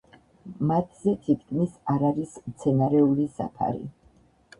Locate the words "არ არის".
1.95-2.33